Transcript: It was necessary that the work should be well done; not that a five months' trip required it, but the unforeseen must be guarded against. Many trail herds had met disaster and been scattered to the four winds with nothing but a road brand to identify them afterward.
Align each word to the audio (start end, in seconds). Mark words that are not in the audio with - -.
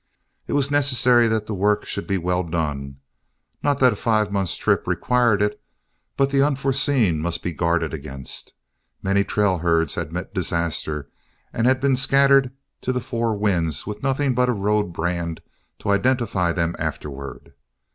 It 0.47 0.53
was 0.53 0.71
necessary 0.71 1.27
that 1.27 1.45
the 1.45 1.53
work 1.53 1.85
should 1.85 2.07
be 2.07 2.17
well 2.17 2.41
done; 2.41 2.97
not 3.61 3.77
that 3.77 3.93
a 3.93 3.95
five 3.95 4.31
months' 4.31 4.57
trip 4.57 4.87
required 4.87 5.43
it, 5.43 5.61
but 6.17 6.31
the 6.31 6.41
unforeseen 6.41 7.19
must 7.19 7.43
be 7.43 7.53
guarded 7.53 7.93
against. 7.93 8.55
Many 9.03 9.23
trail 9.23 9.59
herds 9.59 9.93
had 9.93 10.11
met 10.11 10.33
disaster 10.33 11.11
and 11.53 11.79
been 11.79 11.95
scattered 11.95 12.51
to 12.81 12.91
the 12.91 12.99
four 12.99 13.35
winds 13.37 13.85
with 13.85 14.01
nothing 14.01 14.33
but 14.33 14.49
a 14.49 14.53
road 14.53 14.91
brand 14.91 15.39
to 15.77 15.91
identify 15.91 16.51
them 16.51 16.75
afterward. 16.79 17.53